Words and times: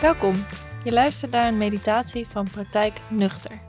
Welkom, 0.00 0.34
je 0.84 0.92
luistert 0.92 1.30
naar 1.30 1.48
een 1.48 1.58
meditatie 1.58 2.26
van 2.26 2.50
Praktijk 2.50 3.00
Nuchter. 3.10 3.60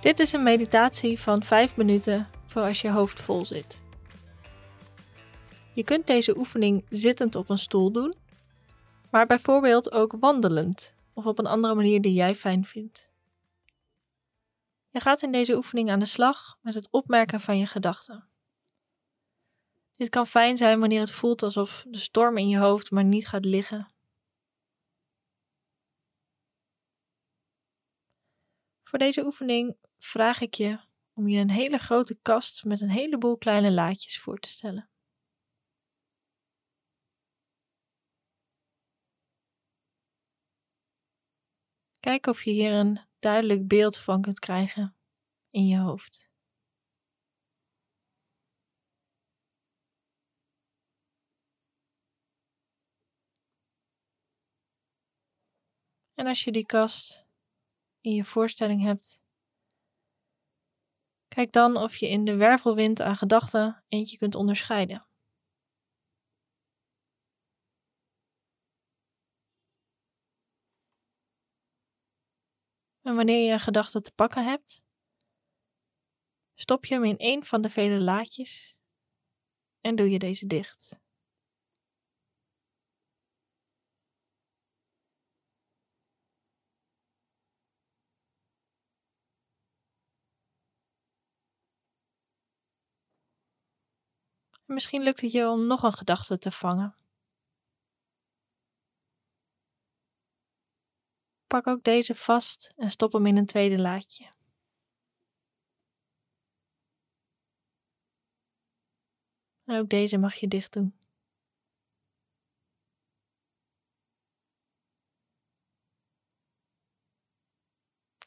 Dit 0.00 0.18
is 0.18 0.32
een 0.32 0.42
meditatie 0.42 1.20
van 1.20 1.42
5 1.42 1.76
minuten 1.76 2.28
voor 2.46 2.62
als 2.62 2.80
je 2.80 2.90
hoofd 2.90 3.20
vol 3.20 3.44
zit. 3.44 3.84
Je 5.74 5.84
kunt 5.84 6.06
deze 6.06 6.38
oefening 6.38 6.84
zittend 6.88 7.34
op 7.34 7.48
een 7.48 7.58
stoel 7.58 7.92
doen, 7.92 8.14
maar 9.10 9.26
bijvoorbeeld 9.26 9.92
ook 9.92 10.16
wandelend 10.20 10.94
of 11.12 11.26
op 11.26 11.38
een 11.38 11.46
andere 11.46 11.74
manier 11.74 12.00
die 12.00 12.12
jij 12.12 12.34
fijn 12.34 12.64
vindt. 12.64 13.10
Je 14.88 15.00
gaat 15.00 15.22
in 15.22 15.32
deze 15.32 15.56
oefening 15.56 15.90
aan 15.90 15.98
de 15.98 16.04
slag 16.04 16.58
met 16.60 16.74
het 16.74 16.88
opmerken 16.90 17.40
van 17.40 17.58
je 17.58 17.66
gedachten. 17.66 18.28
Dit 19.94 20.08
kan 20.08 20.26
fijn 20.26 20.56
zijn 20.56 20.80
wanneer 20.80 21.00
het 21.00 21.12
voelt 21.12 21.42
alsof 21.42 21.84
de 21.88 21.98
storm 21.98 22.38
in 22.38 22.48
je 22.48 22.58
hoofd 22.58 22.90
maar 22.90 23.04
niet 23.04 23.28
gaat 23.28 23.44
liggen. 23.44 23.91
Voor 28.92 29.00
deze 29.00 29.24
oefening 29.24 29.76
vraag 29.98 30.40
ik 30.40 30.54
je 30.54 30.80
om 31.12 31.28
je 31.28 31.40
een 31.40 31.50
hele 31.50 31.78
grote 31.78 32.18
kast 32.22 32.64
met 32.64 32.80
een 32.80 32.90
heleboel 32.90 33.38
kleine 33.38 33.70
laadjes 33.70 34.18
voor 34.18 34.38
te 34.38 34.48
stellen. 34.48 34.90
Kijk 42.00 42.26
of 42.26 42.42
je 42.44 42.50
hier 42.50 42.72
een 42.72 43.00
duidelijk 43.18 43.68
beeld 43.68 43.98
van 43.98 44.22
kunt 44.22 44.38
krijgen 44.38 44.96
in 45.50 45.66
je 45.66 45.78
hoofd. 45.78 46.30
En 56.14 56.26
als 56.26 56.44
je 56.44 56.52
die 56.52 56.66
kast 56.66 57.21
in 58.02 58.14
je 58.14 58.24
voorstelling 58.24 58.82
hebt, 58.82 59.24
kijk 61.28 61.52
dan 61.52 61.76
of 61.76 61.96
je 61.96 62.08
in 62.08 62.24
de 62.24 62.36
wervelwind 62.36 63.00
aan 63.00 63.16
gedachten 63.16 63.84
eentje 63.88 64.16
kunt 64.16 64.34
onderscheiden. 64.34 65.06
En 73.02 73.14
wanneer 73.14 73.46
je 73.46 73.52
een 73.52 73.60
gedachte 73.60 74.00
te 74.00 74.12
pakken 74.12 74.44
hebt, 74.44 74.82
stop 76.54 76.84
je 76.84 76.94
hem 76.94 77.04
in 77.04 77.14
een 77.18 77.44
van 77.44 77.62
de 77.62 77.68
vele 77.68 78.00
laadjes 78.00 78.76
en 79.80 79.96
doe 79.96 80.10
je 80.10 80.18
deze 80.18 80.46
dicht. 80.46 81.01
Misschien 94.72 95.02
lukt 95.02 95.20
het 95.20 95.32
je 95.32 95.48
om 95.48 95.66
nog 95.66 95.82
een 95.82 95.92
gedachte 95.92 96.38
te 96.38 96.50
vangen. 96.50 96.96
Pak 101.46 101.66
ook 101.66 101.82
deze 101.82 102.14
vast 102.14 102.72
en 102.76 102.90
stop 102.90 103.12
hem 103.12 103.26
in 103.26 103.36
een 103.36 103.46
tweede 103.46 103.78
laadje. 103.78 104.32
En 109.64 109.78
ook 109.78 109.88
deze 109.88 110.18
mag 110.18 110.34
je 110.34 110.48
dicht 110.48 110.72
doen. 110.72 110.94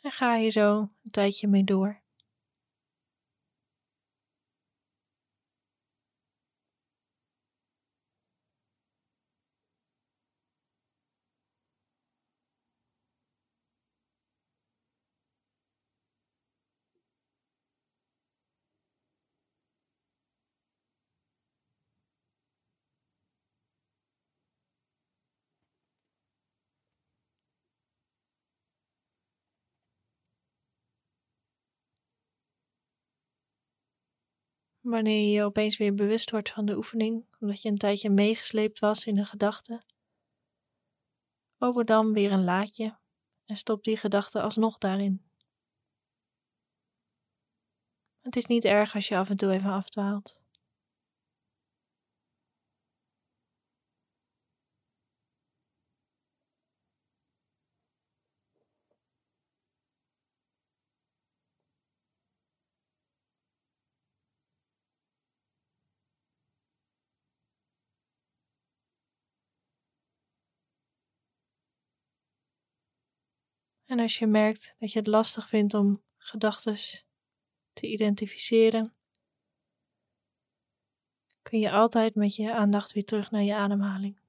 En 0.01 0.11
ga 0.11 0.37
hier 0.37 0.51
zo 0.51 0.79
een 0.79 1.11
tijdje 1.11 1.47
mee 1.47 1.63
door. 1.63 2.04
Wanneer 34.85 35.33
je 35.33 35.43
opeens 35.43 35.77
weer 35.77 35.93
bewust 35.93 36.31
wordt 36.31 36.49
van 36.49 36.65
de 36.65 36.75
oefening, 36.75 37.25
omdat 37.39 37.61
je 37.61 37.69
een 37.69 37.77
tijdje 37.77 38.09
meegesleept 38.09 38.79
was 38.79 39.05
in 39.05 39.17
een 39.17 39.25
gedachte, 39.25 39.83
open 41.57 41.85
dan 41.85 42.13
weer 42.13 42.31
een 42.31 42.43
laadje 42.43 42.97
en 43.45 43.57
stop 43.57 43.83
die 43.83 43.97
gedachte 43.97 44.41
alsnog 44.41 44.77
daarin. 44.77 45.25
Het 48.21 48.35
is 48.35 48.45
niet 48.45 48.65
erg 48.65 48.95
als 48.95 49.07
je 49.07 49.17
af 49.17 49.29
en 49.29 49.37
toe 49.37 49.51
even 49.51 49.71
afdwaalt. 49.71 50.44
En 73.85 73.99
als 73.99 74.19
je 74.19 74.27
merkt 74.27 74.75
dat 74.79 74.91
je 74.91 74.99
het 74.99 75.07
lastig 75.07 75.47
vindt 75.47 75.73
om 75.73 76.03
gedachten 76.17 76.77
te 77.73 77.87
identificeren, 77.87 78.95
kun 81.41 81.59
je 81.59 81.71
altijd 81.71 82.15
met 82.15 82.35
je 82.35 82.53
aandacht 82.53 82.93
weer 82.93 83.05
terug 83.05 83.31
naar 83.31 83.43
je 83.43 83.55
ademhaling. 83.55 84.19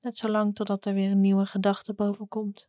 Net 0.00 0.16
zolang 0.16 0.54
totdat 0.54 0.86
er 0.86 0.94
weer 0.94 1.10
een 1.10 1.20
nieuwe 1.20 1.46
gedachte 1.46 1.94
boven 1.94 2.28
komt. 2.28 2.68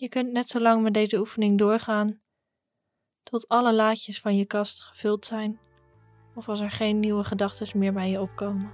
Je 0.00 0.08
kunt 0.08 0.32
net 0.32 0.48
zo 0.48 0.60
lang 0.60 0.82
met 0.82 0.94
deze 0.94 1.18
oefening 1.18 1.58
doorgaan 1.58 2.20
tot 3.22 3.48
alle 3.48 3.74
laadjes 3.74 4.20
van 4.20 4.36
je 4.36 4.44
kast 4.44 4.82
gevuld 4.82 5.26
zijn 5.26 5.60
of 6.34 6.48
als 6.48 6.60
er 6.60 6.70
geen 6.70 7.00
nieuwe 7.00 7.24
gedachten 7.24 7.78
meer 7.78 7.92
bij 7.92 8.10
je 8.10 8.20
opkomen. 8.20 8.72